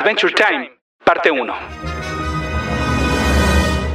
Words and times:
Adventure 0.00 0.32
Time, 0.32 0.70
parte 1.04 1.28
1. 1.28 1.52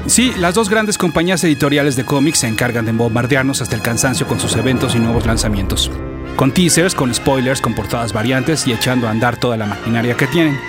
Sí, 0.05 0.33
las 0.37 0.53
dos 0.53 0.67
grandes 0.67 0.97
compañías 0.97 1.41
editoriales 1.45 1.95
de 1.95 2.03
cómics 2.03 2.39
se 2.39 2.47
encargan 2.47 2.85
de 2.85 2.91
bombardearnos 2.91 3.61
hasta 3.61 3.75
el 3.77 3.81
cansancio 3.81 4.27
con 4.27 4.37
sus 4.37 4.55
eventos 4.57 4.95
y 4.95 4.99
nuevos 4.99 5.25
lanzamientos. 5.25 5.89
Con 6.35 6.51
teasers, 6.51 6.93
con 6.93 7.13
spoilers, 7.13 7.61
con 7.61 7.73
portadas 7.73 8.11
variantes 8.11 8.67
y 8.67 8.73
echando 8.73 9.07
a 9.07 9.11
andar 9.11 9.37
toda 9.37 9.55
la 9.55 9.65
maquinaria 9.65 10.17
que 10.17 10.27
tienen. 10.27 10.59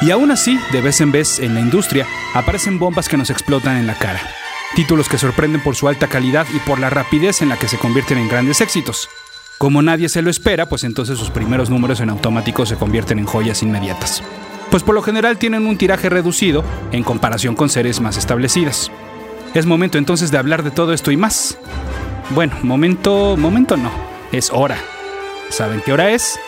Y 0.00 0.10
aún 0.10 0.32
así, 0.32 0.58
de 0.72 0.80
vez 0.80 1.00
en 1.00 1.12
vez 1.12 1.38
en 1.38 1.54
la 1.54 1.60
industria, 1.60 2.04
aparecen 2.34 2.80
bombas 2.80 3.08
que 3.08 3.16
nos 3.16 3.30
explotan 3.30 3.76
en 3.76 3.86
la 3.86 3.94
cara. 3.94 4.20
Títulos 4.74 5.08
que 5.08 5.18
sorprenden 5.18 5.62
por 5.62 5.76
su 5.76 5.86
alta 5.86 6.08
calidad 6.08 6.46
y 6.52 6.58
por 6.58 6.80
la 6.80 6.90
rapidez 6.90 7.40
en 7.40 7.50
la 7.50 7.56
que 7.56 7.68
se 7.68 7.78
convierten 7.78 8.18
en 8.18 8.28
grandes 8.28 8.60
éxitos. 8.60 9.08
Como 9.58 9.80
nadie 9.80 10.08
se 10.08 10.22
lo 10.22 10.30
espera, 10.30 10.68
pues 10.68 10.82
entonces 10.82 11.20
sus 11.20 11.30
primeros 11.30 11.70
números 11.70 12.00
en 12.00 12.10
automático 12.10 12.66
se 12.66 12.74
convierten 12.74 13.20
en 13.20 13.26
joyas 13.26 13.62
inmediatas. 13.62 14.24
Pues 14.72 14.82
por 14.82 14.94
lo 14.94 15.02
general 15.02 15.36
tienen 15.36 15.66
un 15.66 15.76
tiraje 15.76 16.08
reducido 16.08 16.64
en 16.92 17.02
comparación 17.02 17.54
con 17.54 17.68
series 17.68 18.00
más 18.00 18.16
establecidas. 18.16 18.90
Es 19.52 19.66
momento 19.66 19.98
entonces 19.98 20.30
de 20.30 20.38
hablar 20.38 20.62
de 20.62 20.70
todo 20.70 20.94
esto 20.94 21.10
y 21.10 21.16
más. 21.18 21.58
Bueno, 22.30 22.56
momento, 22.62 23.36
momento 23.36 23.76
no, 23.76 23.90
es 24.32 24.48
hora. 24.50 24.78
¿Saben 25.50 25.82
qué 25.84 25.92
hora 25.92 26.10
es? 26.12 26.40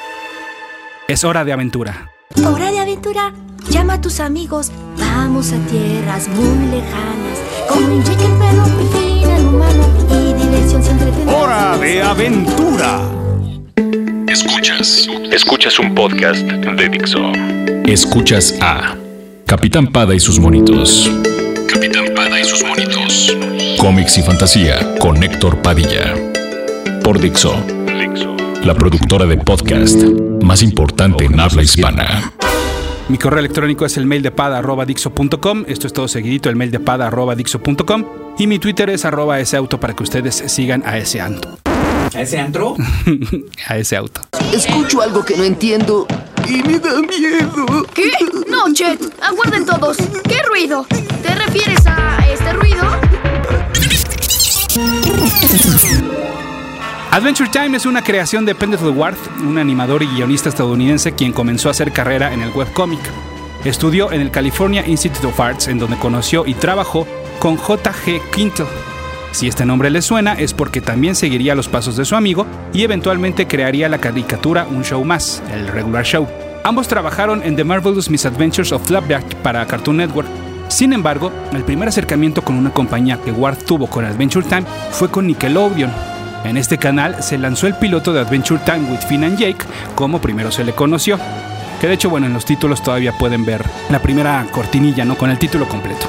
Es 1.07 1.23
hora 1.23 1.45
de 1.45 1.53
aventura. 1.53 2.13
Hora 2.43 2.73
de 2.73 2.79
aventura. 2.79 3.35
Llama 3.69 3.93
a 3.93 4.01
tus 4.01 4.21
amigos. 4.21 4.73
Vamos 4.97 5.53
a 5.53 5.59
tierras 5.67 6.27
muy 6.29 6.71
lejanas. 6.71 7.39
Con 7.69 7.85
un 7.85 8.03
perro, 8.03 8.65
fin 8.65 9.29
el 9.29 9.47
humano 9.49 9.87
y 10.09 10.33
diversión 10.33 10.83
siempre 10.83 11.11
tendrás. 11.13 11.37
Hora 11.37 11.77
de 11.77 12.03
aventura. 12.03 13.03
Escuchas. 14.29 15.11
Escuchas 15.31 15.79
un 15.79 15.95
podcast 15.95 16.41
de 16.41 16.89
Dixo. 16.89 17.64
Escuchas 17.87 18.57
a 18.63 18.97
Capitán 19.47 19.89
Pada 19.89 20.15
y 20.15 20.21
sus 20.21 20.41
monitos. 20.41 21.11
Capitán 21.71 22.07
Pada 22.17 22.41
y 22.41 22.45
sus 22.45 22.65
monitos. 22.65 23.37
Cómics 23.79 24.17
y 24.17 24.23
fantasía 24.23 24.97
con 24.99 25.23
Héctor 25.23 25.61
Padilla. 25.61 26.15
Por 27.03 27.21
Dixo. 27.21 27.55
La 28.65 28.75
productora 28.75 29.27
de 29.27 29.37
podcast 29.37 30.03
más 30.43 30.63
importante 30.63 31.27
en 31.27 31.39
habla 31.39 31.63
hispana. 31.63 32.33
Mi 33.11 33.19
correo 33.19 33.41
electrónico 33.41 33.85
es 33.85 33.99
el 33.99 34.07
mail 34.07 34.23
de 34.23 34.31
pada.dixo.com. 34.31 35.65
Esto 35.69 35.87
es 35.87 35.93
todo 35.93 36.09
seguidito, 36.09 36.49
el 36.49 36.57
mail 36.57 36.71
de 36.71 36.81
pada.dixo.com. 36.81 38.05
Y 38.39 38.47
mi 38.47 38.59
Twitter 38.59 38.89
es 38.89 39.05
arroba 39.05 39.41
ese 39.41 39.59
auto 39.59 39.79
para 39.79 39.95
que 39.95 40.03
ustedes 40.03 40.43
sigan 40.47 40.83
a 40.87 40.97
ese 40.97 41.21
auto. 41.21 41.59
¿A 42.15 42.23
ese 42.23 42.39
antro? 42.39 42.77
a 43.69 43.77
ese 43.77 43.97
auto. 43.97 44.23
Escucho 44.55 45.03
algo 45.03 45.23
que 45.23 45.37
no 45.37 45.45
entiendo 45.45 46.07
y 46.47 46.63
me 46.63 46.79
da 46.79 47.01
miedo. 47.01 47.87
¿Qué? 47.95 48.11
No, 48.49 48.73
Chet. 48.73 49.01
Aguarden 49.23 49.65
todos. 49.67 49.97
¿Qué 50.29 50.43
ruido? 50.49 50.87
¿Te 51.23 51.35
refieres 51.35 51.87
a 51.87 52.27
este 52.31 52.53
ruido? 52.53 52.85
Adventure 57.11 57.49
Time 57.49 57.77
es 57.77 57.87
una 57.87 58.03
creación 58.03 58.45
de 58.45 58.55
Pendleton 58.55 58.97
Ward, 58.99 59.17
un 59.41 59.59
animador 59.59 60.03
y 60.03 60.07
guionista 60.07 60.49
estadounidense 60.49 61.13
quien 61.13 61.33
comenzó 61.33 61.69
a 61.69 61.71
hacer 61.71 61.93
carrera 61.93 62.33
en 62.33 62.43
el 62.43 62.51
webcómic. 62.51 63.01
Estudió 63.65 64.13
en 64.13 64.21
el 64.21 64.31
California 64.31 64.85
Institute 64.87 65.27
of 65.27 65.39
Arts, 65.39 65.69
en 65.69 65.79
donde 65.79 65.97
conoció 65.97 66.45
y 66.45 66.55
trabajó 66.55 67.07
con 67.39 67.57
J.G. 67.57 68.21
Quinto. 68.31 68.69
Si 69.31 69.49
este 69.49 69.65
nombre 69.65 69.91
le 69.91 70.03
suena 70.03 70.35
es 70.35 70.55
porque 70.55 70.81
también 70.81 71.15
seguiría 71.15 71.55
los 71.55 71.69
pasos 71.69 71.97
de 71.97 72.05
su 72.05 72.15
amigo 72.15 72.47
y 72.73 72.83
eventualmente 72.83 73.47
crearía 73.47 73.89
la 73.89 73.99
caricatura 73.99 74.67
Un 74.69 74.85
Show 74.85 75.05
Más, 75.05 75.43
el 75.53 75.67
regular 75.67 76.05
show. 76.05 76.29
Ambos 76.65 76.89
trabajaron 76.89 77.43
en 77.45 77.55
The 77.55 77.63
Marvelous 77.63 78.11
Misadventures 78.11 78.73
of 78.73 78.87
Flapjack 78.87 79.37
para 79.37 79.65
Cartoon 79.67 79.99
Network. 79.99 80.27
Sin 80.69 80.93
embargo, 80.93 81.31
el 81.53 81.63
primer 81.63 81.89
acercamiento 81.89 82.43
con 82.43 82.57
una 82.57 82.71
compañía 82.71 83.21
que 83.23 83.31
Ward 83.31 83.59
tuvo 83.65 83.87
con 83.87 84.05
Adventure 84.05 84.47
Time 84.49 84.65
fue 84.91 85.11
con 85.11 85.27
Nickelodeon, 85.27 85.93
en 86.45 86.59
este 86.59 86.77
canal 86.77 87.23
se 87.23 87.39
lanzó 87.39 87.67
el 87.67 87.75
piloto 87.77 88.13
de 88.13 88.21
Adventure 88.21 88.61
Time 88.67 88.91
with 88.91 89.01
Finn 89.09 89.25
and 89.25 89.39
Jake, 89.39 89.65
como 89.95 90.21
primero 90.21 90.53
se 90.53 90.63
le 90.63 90.75
conoció. 90.75 91.19
Que 91.81 91.89
de 91.89 91.95
hecho, 91.95 92.11
bueno, 92.11 92.27
en 92.27 92.35
los 92.35 92.45
títulos 92.45 92.83
todavía 92.83 93.17
pueden 93.17 93.47
ver 93.47 93.65
la 93.89 94.01
primera 94.01 94.47
cortinilla, 94.53 95.07
¿no? 95.07 95.17
Con 95.17 95.31
el 95.31 95.39
título 95.39 95.67
completo. 95.67 96.07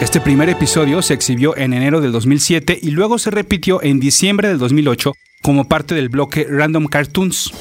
Este 0.00 0.20
primer 0.20 0.48
episodio 0.48 1.02
se 1.02 1.14
exhibió 1.14 1.56
en 1.56 1.72
enero 1.72 2.00
del 2.00 2.10
2007 2.10 2.78
y 2.82 2.90
luego 2.90 3.18
se 3.18 3.30
repitió 3.30 3.80
en 3.80 4.00
diciembre 4.00 4.48
del 4.48 4.58
2008 4.58 5.14
como 5.40 5.68
parte 5.68 5.94
del 5.94 6.08
bloque 6.08 6.46
Random 6.50 6.86
Cartoons. 6.86 7.52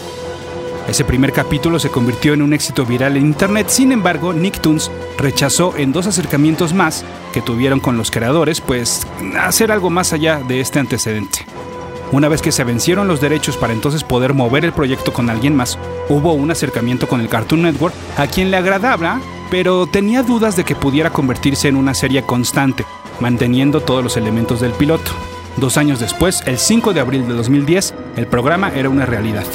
Ese 0.88 1.04
primer 1.04 1.34
capítulo 1.34 1.80
se 1.80 1.90
convirtió 1.90 2.34
en 2.34 2.44
un 2.44 2.54
éxito 2.54 2.86
viral 2.86 3.18
en 3.18 3.26
internet, 3.26 3.70
sin 3.70 3.92
embargo, 3.92 4.34
Nicktoons 4.34 4.92
rechazó 5.18 5.76
en 5.78 5.92
dos 5.92 6.06
acercamientos 6.06 6.74
más 6.74 7.04
que 7.34 7.42
tuvieron 7.42 7.80
con 7.80 7.98
los 7.98 8.12
creadores, 8.12 8.62
pues 8.62 9.08
hacer 9.40 9.72
algo 9.72 9.90
más 9.90 10.14
allá 10.14 10.42
de 10.48 10.60
este 10.60 10.78
antecedente. 10.78 11.40
Una 12.12 12.30
vez 12.30 12.44
que 12.44 12.52
se 12.52 12.64
vencieron 12.64 13.08
los 13.08 13.20
derechos 13.20 13.58
para 13.58 13.74
entonces 13.74 14.04
poder 14.04 14.36
mover 14.36 14.64
el 14.64 14.74
proyecto 14.74 15.12
con 15.12 15.32
alguien 15.32 15.56
más, 15.56 15.80
hubo 16.08 16.34
un 16.34 16.52
acercamiento 16.52 17.08
con 17.08 17.20
el 17.20 17.30
Cartoon 17.30 17.64
Network 17.64 17.96
a 18.16 18.28
quien 18.28 18.52
le 18.52 18.58
agradaba, 18.58 19.20
pero 19.50 19.88
tenía 19.88 20.22
dudas 20.22 20.56
de 20.56 20.66
que 20.66 20.76
pudiera 20.76 21.10
convertirse 21.10 21.68
en 21.68 21.78
una 21.78 21.96
serie 21.96 22.22
constante, 22.22 22.86
manteniendo 23.20 23.82
todos 23.82 24.04
los 24.04 24.18
elementos 24.18 24.62
del 24.62 24.72
piloto. 24.72 25.12
Dos 25.58 25.78
años 25.78 26.00
después, 26.00 26.44
el 26.46 26.60
5 26.60 26.94
de 26.94 27.00
abril 27.00 27.28
de 27.28 27.34
2010, 27.34 27.96
el 28.18 28.28
programa 28.28 28.70
era 28.70 28.90
una 28.90 29.08
realidad. 29.08 29.46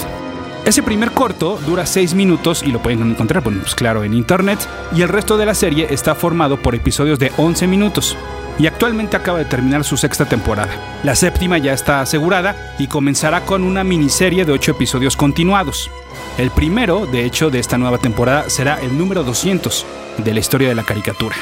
Ese 0.71 0.85
primer 0.85 1.11
corto 1.11 1.59
dura 1.67 1.85
6 1.85 2.15
minutos 2.15 2.63
y 2.63 2.71
lo 2.71 2.81
pueden 2.81 3.03
encontrar, 3.03 3.43
pues 3.43 3.75
claro, 3.75 4.05
en 4.05 4.15
internet, 4.15 4.61
y 4.95 5.03
el 5.03 5.09
resto 5.09 5.37
de 5.37 5.45
la 5.45 5.57
serie 5.57 5.89
está 5.91 6.15
formado 6.15 6.63
por 6.63 6.77
episodios 6.77 7.19
de 7.19 7.33
11 7.39 7.67
minutos 7.67 8.17
y 8.57 8.69
actualmente 8.69 9.17
acaba 9.17 9.41
de 9.41 9.47
terminar 9.47 9.83
su 9.83 9.97
sexta 9.97 10.27
temporada. 10.27 10.71
La 11.03 11.17
séptima 11.17 11.59
ya 11.59 11.73
está 11.73 12.01
asegurada 12.01 12.77
y 12.79 12.87
comenzará 12.87 13.41
con 13.41 13.65
una 13.65 13.83
miniserie 13.83 14.45
de 14.45 14.53
8 14.53 14.71
episodios 14.71 15.17
continuados. 15.17 15.91
El 16.39 16.53
primero, 16.53 17.05
de 17.05 17.25
hecho, 17.25 17.51
de 17.51 17.59
esta 17.59 17.77
nueva 17.77 17.99
temporada 17.99 18.49
será 18.49 18.81
el 18.81 18.97
número 18.97 19.25
200 19.25 19.85
de 20.19 20.35
la 20.35 20.39
historia 20.39 20.69
de 20.69 20.77
la 20.77 20.85
caricatura. 20.85 21.35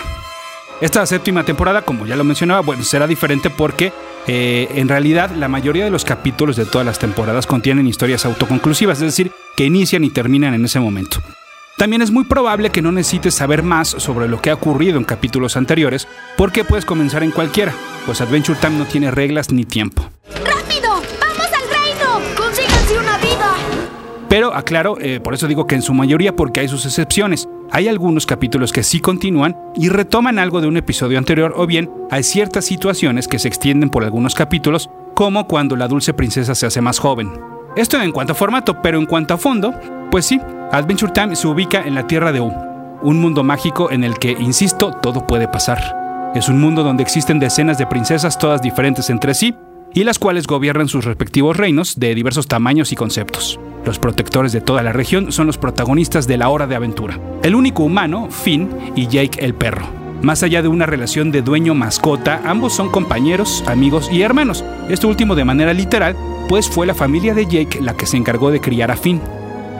Esta 0.81 1.05
séptima 1.07 1.45
temporada, 1.45 1.83
como 1.83 2.07
ya 2.07 2.15
lo 2.15 2.23
mencionaba, 2.23 2.61
bueno, 2.61 2.85
será 2.85 3.09
diferente 3.09 3.51
porque 3.51 3.93
eh, 4.29 4.69
en 4.77 4.89
realidad 4.89 5.31
la 5.33 5.49
mayoría 5.49 5.85
de 5.85 5.91
los 5.91 6.05
capítulos 6.05 6.55
de 6.55 6.67
todas 6.67 6.87
las 6.87 7.01
temporadas 7.01 7.49
contienen 7.49 7.89
historias 7.89 8.25
autoconclusivas, 8.25 8.99
es 8.99 9.07
decir, 9.07 9.33
que 9.57 9.65
inician 9.65 10.05
y 10.05 10.11
terminan 10.11 10.55
en 10.55 10.65
ese 10.65 10.79
momento. 10.79 11.19
También 11.79 12.03
es 12.03 12.13
muy 12.13 12.25
probable 12.25 12.71
que 12.71 12.83
no 12.83 12.93
necesites 12.93 13.35
saber 13.35 13.65
más 13.65 13.89
sobre 13.89 14.29
lo 14.29 14.41
que 14.41 14.51
ha 14.51 14.55
ocurrido 14.55 14.99
en 14.99 15.05
capítulos 15.05 15.57
anteriores, 15.57 16.07
porque 16.37 16.65
puedes 16.65 16.85
comenzar 16.85 17.25
en 17.25 17.33
cualquiera, 17.33 17.73
pues 18.07 18.21
Adventure 18.21 18.59
Time 18.61 18.79
no 18.79 18.85
tiene 18.85 19.11
reglas 19.11 19.51
ni 19.51 19.65
tiempo. 19.65 20.09
¡Rápido! 20.45 20.91
¡Vamos 21.21 21.47
al 21.47 21.83
reino! 21.83 22.37
¡Consíganse 22.37 22.99
una 22.99 23.19
vida! 23.19 23.57
Pero 24.29 24.55
aclaro, 24.55 24.97
eh, 25.01 25.19
por 25.19 25.35
eso 25.35 25.49
digo 25.49 25.67
que 25.67 25.75
en 25.75 25.83
su 25.83 25.95
mayoría 25.95 26.37
porque 26.37 26.61
hay 26.61 26.69
sus 26.69 26.87
excepciones. 26.87 27.49
Hay 27.71 27.87
algunos 27.87 28.25
capítulos 28.25 28.73
que 28.73 28.83
sí 28.83 29.01
continúan 29.01 29.55
y 29.75 29.91
retoman 29.91 30.39
algo 30.39 30.63
de 30.63 30.69
un 30.69 30.79
episodio 30.79 31.19
anterior 31.19 31.53
o 31.57 31.67
bien 31.67 31.91
hay 32.11 32.23
ciertas 32.23 32.65
situaciones 32.65 33.29
que 33.29 33.39
se 33.39 33.49
extienden 33.49 33.91
por 33.91 34.05
algunos 34.05 34.35
capítulos, 34.35 34.89
como 35.15 35.47
cuando 35.47 35.77
la 35.77 35.87
dulce 35.87 36.15
princesa 36.15 36.55
se 36.55 36.65
hace 36.65 36.81
más 36.81 36.99
joven. 36.99 37.31
Esto 37.77 38.01
en 38.01 38.13
cuanto 38.13 38.33
a 38.33 38.37
formato, 38.37 38.81
pero 38.81 38.99
en 38.99 39.05
cuanto 39.05 39.35
a 39.35 39.39
fondo, 39.39 39.75
pues 40.11 40.25
sí, 40.25 40.41
Adventure 40.73 41.13
Time 41.13 41.37
se 41.37 41.47
ubica 41.47 41.83
en 41.83 41.95
la 41.95 42.07
Tierra 42.07 42.33
de 42.33 42.41
U, 42.41 42.51
un 43.03 43.21
mundo 43.21 43.45
mágico 43.45 43.91
en 43.91 44.03
el 44.03 44.19
que, 44.19 44.33
insisto, 44.33 44.93
todo 45.03 45.27
puede 45.27 45.47
pasar. 45.47 46.33
Es 46.35 46.49
un 46.49 46.61
mundo 46.61 46.83
donde 46.83 47.03
existen 47.03 47.39
decenas 47.39 47.77
de 47.77 47.87
princesas 47.87 48.39
todas 48.39 48.63
diferentes 48.63 49.11
entre 49.11 49.35
sí 49.35 49.55
y 49.95 50.05
las 50.05 50.19
cuales 50.19 50.47
gobiernan 50.47 50.89
sus 50.89 51.05
respectivos 51.05 51.57
reinos 51.57 51.99
de 51.99 52.15
diversos 52.15 52.47
tamaños 52.47 52.93
y 52.93 52.97
conceptos. 52.97 53.61
Los 53.85 53.99
protectores 53.99 54.53
de 54.53 54.61
toda 54.61 54.83
la 54.83 54.93
región 54.93 55.33
son 55.33 55.47
los 55.47 55.59
protagonistas 55.59 56.27
de 56.27 56.37
la 56.37 56.51
hora 56.51 56.67
de 56.67 56.77
aventura. 56.77 57.19
El 57.49 57.55
único 57.55 57.83
humano, 57.83 58.29
Finn, 58.31 58.69
y 58.95 59.07
Jake 59.07 59.43
el 59.43 59.55
perro. 59.55 59.87
Más 60.21 60.43
allá 60.43 60.61
de 60.61 60.69
una 60.69 60.85
relación 60.85 61.33
de 61.33 61.41
dueño-mascota, 61.41 62.43
ambos 62.45 62.75
son 62.75 62.91
compañeros, 62.91 63.65
amigos 63.67 64.11
y 64.13 64.21
hermanos. 64.21 64.63
Esto 64.91 65.09
último 65.09 65.35
de 65.35 65.47
manera 65.47 65.73
literal, 65.73 66.15
pues 66.47 66.69
fue 66.69 66.87
la 66.87 66.93
familia 66.93 67.33
de 67.33 67.47
Jake 67.47 67.81
la 67.81 67.97
que 67.97 68.05
se 68.05 68.19
encargó 68.19 68.51
de 68.51 68.61
criar 68.61 68.91
a 68.91 68.99
Finn. 68.99 69.23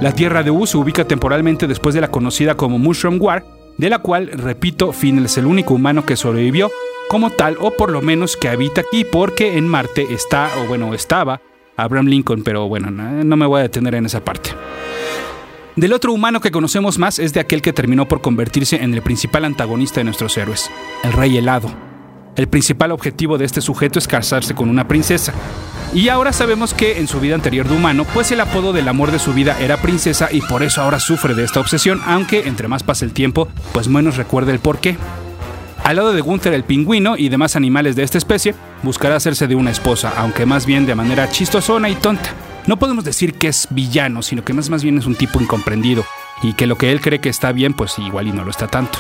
La 0.01 0.13
Tierra 0.13 0.43
de 0.43 0.51
U 0.51 0.67
se 0.67 0.79
ubica 0.79 1.05
temporalmente 1.05 1.67
después 1.67 1.95
de 1.95 2.01
la 2.01 2.11
conocida 2.11 2.57
como 2.57 2.79
Mushroom 2.79 3.19
War, 3.21 3.45
de 3.77 3.91
la 3.91 3.99
cual, 3.99 4.29
repito, 4.29 4.95
Finn 4.95 5.23
es 5.23 5.37
el 5.37 5.45
único 5.45 5.75
humano 5.75 6.07
que 6.07 6.17
sobrevivió 6.17 6.71
como 7.11 7.29
tal, 7.29 7.59
o 7.61 7.73
por 7.73 7.93
lo 7.93 8.01
menos 8.01 8.39
que 8.39 8.49
habita 8.49 8.81
aquí, 8.81 9.05
porque 9.05 9.59
en 9.59 9.69
Marte 9.69 10.07
está, 10.11 10.49
o 10.63 10.69
bueno, 10.69 10.95
estaba, 10.95 11.43
Abraham 11.77 12.07
Lincoln, 12.07 12.43
pero 12.43 12.67
bueno, 12.67 12.91
no 12.91 13.37
me 13.37 13.45
voy 13.45 13.59
a 13.59 13.65
detener 13.65 13.95
en 13.95 14.07
esa 14.07 14.25
parte. 14.25 14.53
Del 15.79 15.93
otro 15.93 16.13
humano 16.13 16.41
que 16.41 16.51
conocemos 16.51 16.99
más 16.99 17.21
es 17.21 17.33
de 17.33 17.39
aquel 17.39 17.63
que 17.63 17.73
terminó 17.73 18.09
por 18.09 18.21
convertirse 18.21 18.83
en 18.83 18.95
el 18.95 19.01
principal 19.01 19.45
antagonista 19.45 20.01
de 20.01 20.05
nuestros 20.07 20.37
héroes, 20.37 20.69
el 21.05 21.13
Rey 21.13 21.37
Helado. 21.37 21.71
El 22.35 22.49
principal 22.49 22.91
objetivo 22.91 23.39
de 23.39 23.45
este 23.45 23.61
sujeto 23.61 24.01
es 24.01 24.09
casarse 24.09 24.57
con 24.57 24.71
una 24.71 24.89
princesa. 24.89 25.33
Y 25.95 26.09
ahora 26.09 26.33
sabemos 26.33 26.75
que 26.75 26.99
en 26.99 27.07
su 27.07 27.21
vida 27.21 27.37
anterior 27.37 27.69
de 27.69 27.77
humano, 27.77 28.05
pues 28.13 28.33
el 28.33 28.41
apodo 28.41 28.73
del 28.73 28.89
amor 28.89 29.13
de 29.13 29.21
su 29.21 29.33
vida 29.33 29.57
era 29.61 29.77
princesa 29.77 30.31
y 30.33 30.41
por 30.41 30.65
eso 30.65 30.83
ahora 30.83 30.99
sufre 30.99 31.37
de 31.37 31.45
esta 31.45 31.61
obsesión, 31.61 32.01
aunque 32.05 32.49
entre 32.49 32.67
más 32.67 32.83
pasa 32.83 33.05
el 33.05 33.13
tiempo, 33.13 33.47
pues 33.73 33.87
menos 33.87 34.17
recuerda 34.17 34.51
el 34.51 34.59
por 34.59 34.81
qué. 34.81 34.97
Al 35.85 35.95
lado 35.95 36.13
de 36.13 36.23
Gunther 36.23 36.55
el 36.55 36.65
pingüino 36.65 37.17
y 37.17 37.29
demás 37.29 37.55
animales 37.55 37.95
de 37.95 38.03
esta 38.03 38.19
especie, 38.19 38.57
buscará 38.83 39.15
hacerse 39.15 39.47
de 39.47 39.55
una 39.55 39.71
esposa, 39.71 40.13
aunque 40.17 40.45
más 40.45 40.67
bien 40.67 40.87
de 40.87 40.97
manera 40.97 41.31
chistosona 41.31 41.89
y 41.89 41.95
tonta. 41.95 42.35
No 42.69 42.79
podemos 42.79 43.03
decir 43.03 43.33
que 43.33 43.49
es 43.49 43.67
villano, 43.71 44.21
sino 44.21 44.45
que 44.45 44.53
más, 44.53 44.69
más 44.69 44.83
bien 44.83 44.99
es 44.99 45.07
un 45.07 45.15
tipo 45.15 45.41
incomprendido, 45.41 46.05
y 46.43 46.53
que 46.53 46.67
lo 46.67 46.77
que 46.77 46.93
él 46.93 47.01
cree 47.01 47.19
que 47.19 47.31
está 47.31 47.51
bien, 47.51 47.73
pues 47.73 47.99
igual 47.99 48.29
y 48.29 48.33
no 48.33 48.45
lo 48.45 48.51
está 48.51 48.67
tanto. 48.67 48.99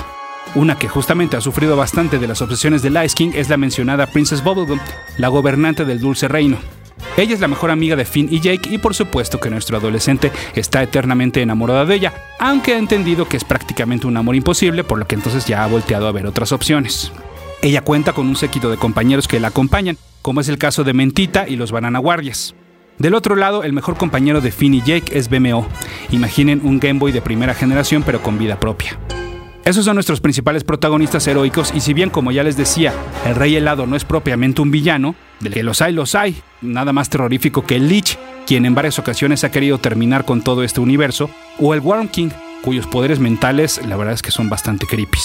Una 0.55 0.79
que 0.79 0.89
justamente 0.89 1.37
ha 1.37 1.43
sufrido 1.43 1.77
bastante 1.77 2.19
de 2.19 2.27
las 2.27 2.41
obsesiones 2.41 2.81
del 2.81 2.97
Ice 3.05 3.15
King 3.15 3.33
es 3.35 3.51
la 3.51 3.59
mencionada 3.59 4.07
Princess 4.07 4.43
Bubblegum, 4.43 4.79
la 5.19 5.29
gobernante 5.29 5.85
del 5.85 6.01
Dulce 6.01 6.29
Reino. 6.29 6.57
Ella 7.19 7.35
es 7.35 7.41
la 7.41 7.49
mejor 7.49 7.71
amiga 7.71 7.95
de 7.95 8.07
Finn 8.07 8.29
y 8.31 8.41
Jake 8.41 8.71
y 8.71 8.79
por 8.79 8.95
supuesto 8.95 9.39
que 9.39 9.51
nuestro 9.51 9.77
adolescente 9.77 10.33
está 10.55 10.83
eternamente 10.83 11.43
enamorado 11.43 11.85
de 11.85 11.95
ella, 11.95 12.15
aunque 12.39 12.73
ha 12.73 12.79
entendido 12.79 13.29
que 13.29 13.37
es 13.37 13.45
prácticamente 13.45 14.07
un 14.07 14.17
amor 14.17 14.35
imposible, 14.35 14.83
por 14.83 14.99
lo 14.99 15.07
que 15.07 15.17
entonces 15.17 15.45
ya 15.45 15.63
ha 15.63 15.67
volteado 15.67 16.09
a 16.09 16.13
ver 16.13 16.27
otras 16.27 16.53
opciones. 16.53 17.13
Ella 17.61 17.83
cuenta 17.83 18.15
con 18.15 18.29
un 18.29 18.37
séquito 18.37 18.71
de 18.71 18.79
compañeros 18.79 19.29
que 19.29 19.41
la 19.41 19.49
acompañan, 19.49 19.99
como 20.23 20.41
es 20.41 20.49
el 20.49 20.57
caso 20.57 20.85
de 20.85 20.95
Mentita 20.95 21.47
y 21.47 21.57
los 21.57 21.71
Banana 21.71 21.99
Guardias. 21.99 22.55
Del 22.99 23.15
otro 23.15 23.37
lado, 23.37 23.63
el 23.63 23.73
mejor 23.73 23.97
compañero 23.97 24.41
de 24.41 24.51
Finn 24.51 24.75
y 24.75 24.83
Jake 24.83 25.17
es 25.17 25.29
BMO. 25.29 25.67
Imaginen 26.11 26.61
un 26.65 26.81
Game 26.81 26.99
Boy 26.99 27.13
de 27.13 27.23
primera 27.23 27.55
generación 27.55 28.03
pero 28.05 28.21
con 28.23 28.39
vida 28.39 28.59
propia. 28.59 28.99
Esos 29.65 29.85
son 29.85 29.95
nuestros 29.95 30.21
principales 30.21 30.65
protagonistas 30.65 31.27
heroicos 31.27 31.73
y 31.75 31.81
si 31.81 31.95
bien 31.95 32.11
como 32.11 32.33
ya 32.33 32.43
les 32.43 32.57
decía, 32.57 32.93
el 33.27 33.35
rey 33.35 33.55
helado 33.55 33.87
no 33.87 33.97
es 33.97 34.05
propiamente 34.05 34.63
un 34.63 34.71
villano, 34.71 35.15
del 35.41 35.53
que 35.53 35.63
los 35.63 35.83
hay, 35.83 35.93
los 35.93 36.15
hay, 36.15 36.41
nada 36.63 36.93
más 36.93 37.11
terrorífico 37.11 37.67
que 37.67 37.77
el 37.77 37.89
Lich, 37.89 38.19
quien 38.47 38.65
en 38.65 38.75
varias 38.75 38.99
ocasiones 38.99 39.45
ha 39.45 39.51
querido 39.51 39.79
terminar 39.79 40.25
con 40.25 40.43
todo 40.43 40.65
este 40.65 40.81
universo, 40.81 41.31
o 41.61 41.75
el 41.75 41.81
Worm 41.81 42.09
King, 42.09 42.31
cuyos 42.63 42.87
poderes 42.87 43.21
mentales 43.21 43.81
la 43.87 43.97
verdad 43.97 44.15
es 44.15 44.23
que 44.23 44.31
son 44.31 44.49
bastante 44.49 44.87
creepy. 44.87 45.19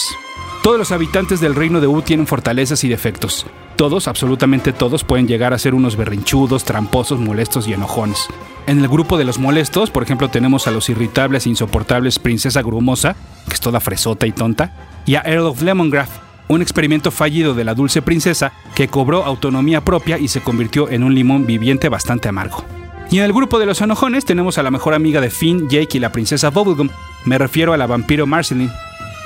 Todos 0.63 0.77
los 0.77 0.93
habitantes 0.93 1.41
del 1.41 1.55
reino 1.55 1.81
de 1.81 1.87
U 1.87 2.01
tienen 2.03 2.25
fortalezas 2.25 2.85
y 2.85 2.87
defectos. 2.87 3.45
Todos, 3.75 4.07
absolutamente 4.07 4.71
todos, 4.71 5.03
pueden 5.03 5.27
llegar 5.27 5.53
a 5.53 5.59
ser 5.59 5.75
unos 5.75 5.97
berrinchudos, 5.97 6.63
tramposos, 6.63 7.19
molestos 7.19 7.67
y 7.67 7.73
enojones. 7.73 8.27
En 8.65 8.79
el 8.79 8.87
grupo 8.87 9.17
de 9.17 9.25
los 9.25 9.39
molestos, 9.39 9.89
por 9.89 10.03
ejemplo, 10.03 10.29
tenemos 10.29 10.65
a 10.65 10.71
los 10.71 10.87
irritables 10.87 11.45
e 11.45 11.49
insoportables 11.49 12.17
Princesa 12.17 12.61
Grumosa, 12.61 13.17
que 13.45 13.55
es 13.55 13.59
toda 13.59 13.81
fresota 13.81 14.25
y 14.25 14.31
tonta, 14.31 14.71
y 15.05 15.15
a 15.15 15.23
Earl 15.25 15.47
of 15.47 15.61
Lemongrass, 15.61 16.09
un 16.47 16.61
experimento 16.61 17.11
fallido 17.11 17.53
de 17.55 17.65
la 17.65 17.75
dulce 17.75 18.01
princesa 18.01 18.53
que 18.73 18.87
cobró 18.87 19.25
autonomía 19.25 19.83
propia 19.83 20.17
y 20.17 20.29
se 20.29 20.39
convirtió 20.39 20.89
en 20.89 21.03
un 21.03 21.13
limón 21.13 21.45
viviente 21.45 21.89
bastante 21.89 22.29
amargo. 22.29 22.63
Y 23.11 23.17
en 23.17 23.25
el 23.25 23.33
grupo 23.33 23.59
de 23.59 23.65
los 23.65 23.81
enojones 23.81 24.23
tenemos 24.23 24.57
a 24.57 24.63
la 24.63 24.71
mejor 24.71 24.93
amiga 24.93 25.19
de 25.19 25.29
Finn, 25.29 25.67
Jake 25.67 25.97
y 25.97 25.99
la 25.99 26.13
princesa 26.13 26.51
Bubblegum, 26.51 26.87
me 27.25 27.37
refiero 27.37 27.73
a 27.73 27.77
la 27.77 27.85
vampiro 27.85 28.25
Marceline, 28.25 28.71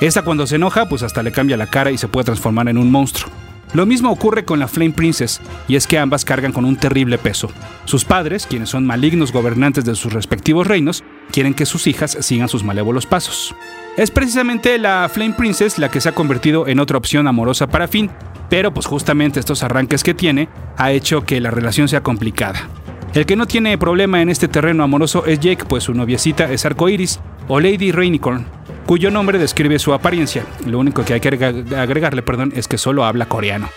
esta 0.06 0.22
cuando 0.22 0.46
se 0.46 0.56
enoja, 0.56 0.88
pues 0.88 1.02
hasta 1.02 1.22
le 1.22 1.32
cambia 1.32 1.56
la 1.56 1.66
cara 1.66 1.90
y 1.90 1.98
se 1.98 2.08
puede 2.08 2.26
transformar 2.26 2.68
en 2.68 2.78
un 2.78 2.90
monstruo. 2.90 3.30
Lo 3.74 3.84
mismo 3.84 4.10
ocurre 4.10 4.44
con 4.44 4.58
la 4.58 4.68
Flame 4.68 4.92
Princess, 4.92 5.40
y 5.66 5.76
es 5.76 5.86
que 5.86 5.98
ambas 5.98 6.24
cargan 6.24 6.52
con 6.52 6.64
un 6.64 6.76
terrible 6.76 7.18
peso. 7.18 7.50
Sus 7.84 8.04
padres, 8.04 8.46
quienes 8.46 8.70
son 8.70 8.86
malignos 8.86 9.30
gobernantes 9.30 9.84
de 9.84 9.94
sus 9.94 10.12
respectivos 10.12 10.66
reinos, 10.66 11.04
quieren 11.32 11.52
que 11.52 11.66
sus 11.66 11.86
hijas 11.86 12.16
sigan 12.20 12.48
sus 12.48 12.64
malévolos 12.64 13.04
pasos. 13.04 13.54
Es 13.98 14.10
precisamente 14.10 14.78
la 14.78 15.10
Flame 15.12 15.34
Princess 15.34 15.78
la 15.78 15.90
que 15.90 16.00
se 16.00 16.08
ha 16.08 16.14
convertido 16.14 16.66
en 16.66 16.80
otra 16.80 16.96
opción 16.96 17.26
amorosa 17.26 17.66
para 17.66 17.88
Finn, 17.88 18.10
pero 18.48 18.72
pues 18.72 18.86
justamente 18.86 19.38
estos 19.38 19.62
arranques 19.62 20.02
que 20.02 20.14
tiene 20.14 20.48
ha 20.78 20.92
hecho 20.92 21.24
que 21.24 21.40
la 21.40 21.50
relación 21.50 21.88
sea 21.88 22.02
complicada. 22.02 22.68
El 23.12 23.26
que 23.26 23.36
no 23.36 23.46
tiene 23.46 23.76
problema 23.76 24.22
en 24.22 24.28
este 24.30 24.48
terreno 24.48 24.84
amoroso 24.84 25.26
es 25.26 25.40
Jake, 25.40 25.64
pues 25.68 25.84
su 25.84 25.94
noviecita 25.94 26.50
es 26.50 26.64
Arcoiris, 26.64 27.20
o 27.48 27.60
Lady 27.60 27.90
Rainicorn, 27.90 28.46
cuyo 28.88 29.10
nombre 29.10 29.38
describe 29.38 29.78
su 29.78 29.92
apariencia. 29.92 30.46
Lo 30.64 30.78
único 30.78 31.04
que 31.04 31.12
hay 31.12 31.20
que 31.20 31.28
agregarle 31.28 32.22
perdón, 32.22 32.54
es 32.56 32.66
que 32.68 32.78
solo 32.78 33.04
habla 33.04 33.26
coreano. 33.26 33.68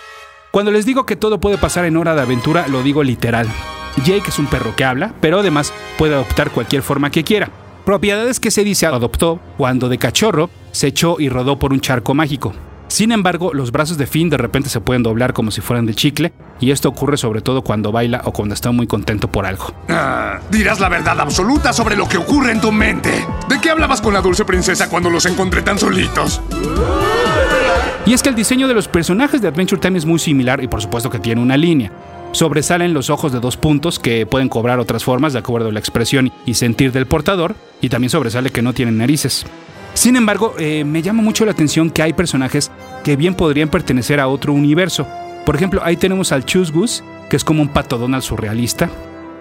Cuando 0.52 0.72
les 0.72 0.86
digo 0.86 1.06
que 1.06 1.18
todo 1.18 1.42
puede 1.42 1.58
pasar 1.58 1.84
en 1.84 1.98
hora 1.98 2.16
de 2.16 2.22
aventura, 2.22 2.70
lo 2.70 2.82
digo 2.82 3.04
literal. 3.04 3.46
Jake 4.06 4.30
es 4.30 4.40
un 4.40 4.46
perro 4.46 4.74
que 4.74 4.86
habla, 4.86 5.14
pero 5.20 5.40
además 5.40 5.74
puede 5.98 6.14
adoptar 6.14 6.52
cualquier 6.52 6.82
forma 6.82 7.12
que 7.12 7.26
quiera. 7.26 7.50
Propiedades 7.84 8.40
que 8.40 8.52
se 8.52 8.64
dice 8.64 8.86
adoptó 8.86 9.42
cuando 9.58 9.90
de 9.90 9.98
cachorro 9.98 10.50
se 10.72 10.88
echó 10.88 11.18
y 11.20 11.28
rodó 11.28 11.60
por 11.60 11.74
un 11.74 11.82
charco 11.82 12.14
mágico. 12.14 12.54
Sin 12.92 13.14
embargo, 13.14 13.54
los 13.54 13.72
brazos 13.72 13.98
de 13.98 14.06
Finn 14.06 14.30
de 14.30 14.36
repente 14.36 14.68
se 14.68 14.82
pueden 14.82 15.02
doblar 15.02 15.32
como 15.32 15.50
si 15.50 15.62
fueran 15.62 15.86
de 15.86 15.94
chicle, 15.94 16.34
y 16.60 16.72
esto 16.72 16.90
ocurre 16.90 17.16
sobre 17.16 17.40
todo 17.40 17.62
cuando 17.62 17.94
baila 17.94 18.22
o 18.26 18.34
cuando 18.34 18.54
está 18.54 18.70
muy 18.72 18.86
contento 18.86 19.32
por 19.32 19.46
algo. 19.46 19.74
Ah, 19.88 20.42
dirás 20.52 20.82
la 20.82 20.90
verdad 20.90 21.18
absoluta 21.22 21.72
sobre 21.72 21.96
lo 21.96 22.06
que 22.10 22.18
ocurre 22.18 22.52
en 22.52 22.60
tu 22.60 22.70
mente. 22.70 23.26
¿De 23.48 23.62
qué 23.62 23.70
hablabas 23.70 24.02
con 24.02 24.14
la 24.14 24.20
dulce 24.20 24.44
princesa 24.44 24.90
cuando 24.90 25.10
los 25.10 25.26
encontré 25.26 25.62
tan 25.62 25.80
solitos? 25.80 26.42
Y 28.06 28.12
es 28.12 28.22
que 28.22 28.28
el 28.28 28.36
diseño 28.36 28.68
de 28.68 28.74
los 28.74 28.90
personajes 28.90 29.42
de 29.42 29.48
Adventure 29.48 29.80
Time 29.80 29.98
es 29.98 30.06
muy 30.06 30.20
similar 30.20 30.62
y 30.62 30.68
por 30.68 30.82
supuesto 30.82 31.10
que 31.10 31.20
tiene 31.20 31.42
una 31.42 31.56
línea. 31.56 31.94
Sobresalen 32.34 32.94
los 32.94 33.10
ojos 33.10 33.32
de 33.32 33.40
dos 33.40 33.56
puntos 33.56 34.00
que 34.00 34.26
pueden 34.26 34.50
cobrar 34.50 34.80
otras 34.80 35.06
formas 35.06 35.32
de 35.32 35.40
acuerdo 35.40 35.70
a 35.70 35.72
la 35.72 35.80
expresión 35.80 36.34
y 36.46 36.56
sentir 36.56 36.92
del 36.92 37.06
portador, 37.06 37.56
y 37.80 37.88
también 37.88 38.10
sobresale 38.10 38.50
que 38.50 38.62
no 38.62 38.74
tienen 38.74 38.98
narices. 38.98 39.46
Sin 39.94 40.16
embargo, 40.16 40.56
eh, 40.58 40.84
me 40.84 41.02
llama 41.02 41.22
mucho 41.22 41.46
la 41.46 41.52
atención 41.52 41.90
que 41.90 42.02
hay 42.02 42.14
personajes 42.14 42.72
que 43.04 43.16
bien 43.16 43.36
podrían 43.36 43.70
pertenecer 43.70 44.20
a 44.20 44.28
otro 44.28 44.54
universo. 44.54 45.08
Por 45.46 45.56
ejemplo, 45.56 45.82
ahí 45.84 45.98
tenemos 45.98 46.32
al 46.32 46.46
Chus 46.46 46.72
que 47.30 47.36
es 47.36 47.44
como 47.44 47.62
un 47.62 47.70
pato 47.70 47.98
Donald 47.98 48.24
surrealista, 48.24 48.90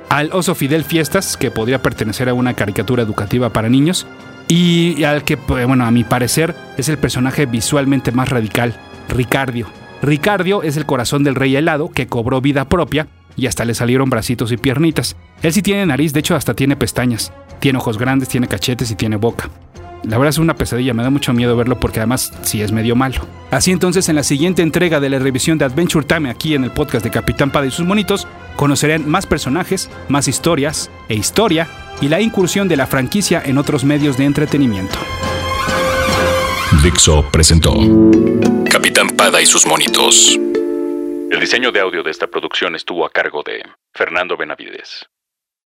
al 0.09 0.31
oso 0.33 0.55
Fidel 0.55 0.85
Fiestas, 0.85 1.37
que 1.37 1.51
podría 1.51 1.83
pertenecer 1.83 2.29
a 2.29 2.35
una 2.35 2.55
caricatura 2.55 3.03
educativa 3.03 3.53
para 3.53 3.69
niños, 3.69 4.07
y 4.49 5.05
al 5.05 5.23
que, 5.23 5.37
pues, 5.37 5.67
bueno, 5.67 5.85
a 5.85 5.91
mi 5.93 6.03
parecer 6.03 6.57
es 6.77 6.89
el 6.89 6.99
personaje 6.99 7.47
visualmente 7.47 8.11
más 8.11 8.29
radical, 8.29 8.75
Ricardio. 9.09 9.69
Ricardio 10.03 10.63
es 10.63 10.77
el 10.77 10.87
corazón 10.87 11.23
del 11.23 11.37
rey 11.37 11.55
helado 11.55 11.91
que 11.91 12.09
cobró 12.09 12.41
vida 12.41 12.69
propia 12.69 13.07
y 13.37 13.47
hasta 13.47 13.65
le 13.65 13.75
salieron 13.75 14.11
bracitos 14.11 14.51
y 14.51 14.57
piernitas. 14.57 15.15
Él 15.43 15.53
sí 15.53 15.63
tiene 15.63 15.87
nariz, 15.87 16.13
de 16.13 16.21
hecho 16.21 16.35
hasta 16.35 16.55
tiene 16.55 16.77
pestañas, 16.77 17.33
tiene 17.61 17.79
ojos 17.79 17.99
grandes, 17.99 18.29
tiene 18.29 18.49
cachetes 18.49 18.91
y 18.91 18.97
tiene 18.97 19.17
boca. 19.17 19.51
La 20.05 20.17
verdad 20.17 20.31
es 20.31 20.39
una 20.39 20.55
pesadilla, 20.55 20.95
me 20.95 21.03
da 21.03 21.11
mucho 21.11 21.33
miedo 21.33 21.57
verlo 21.57 21.79
porque 21.79 22.01
además 22.01 22.33
sí 22.43 22.63
es 22.63 22.73
medio 22.73 22.97
malo. 22.97 23.27
Así 23.51 23.71
entonces 23.71 24.09
en 24.09 24.17
la 24.17 24.23
siguiente 24.23 24.63
entrega 24.63 25.01
de 25.01 25.11
la 25.11 25.19
revisión 25.19 25.59
de 25.59 25.67
Adventure 25.67 26.07
Time 26.07 26.31
aquí 26.31 26.55
en 26.55 26.65
el 26.65 26.71
podcast 26.71 27.05
de 27.05 27.11
Capitán 27.11 27.51
Pada 27.51 27.67
y 27.67 27.71
sus 27.71 27.87
monitos, 27.87 28.27
conocerán 28.57 29.09
más 29.09 29.27
personajes, 29.27 29.91
más 30.09 30.29
historias 30.29 30.91
e 31.09 31.15
historia 31.15 31.69
y 32.01 32.09
la 32.09 32.21
incursión 32.21 32.69
de 32.69 32.77
la 32.77 32.87
franquicia 32.87 33.43
en 33.45 33.59
otros 33.59 33.85
medios 33.85 34.17
de 34.17 34.25
entretenimiento. 34.25 34.99
Dixo 36.83 37.31
presentó 37.31 37.75
Capitán 38.71 39.09
Pada 39.11 39.43
y 39.43 39.47
sus 39.47 39.67
monitos. 39.67 40.39
El 41.31 41.39
diseño 41.39 41.73
de 41.73 41.81
audio 41.81 42.03
de 42.03 42.11
esta 42.11 42.27
producción 42.27 42.75
estuvo 42.75 43.05
a 43.05 43.11
cargo 43.11 43.43
de 43.43 43.63
Fernando 43.93 44.37
Benavides. 44.37 45.07